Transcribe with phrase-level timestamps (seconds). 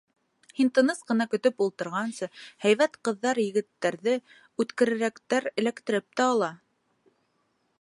[0.59, 2.29] Һин тыныс ҡына көтөп ултырғансы,
[2.65, 4.15] һәйбәт ҡыҙҙар-егеттәрҙе
[4.65, 6.51] үткерерәктәр эләктереп тә ала.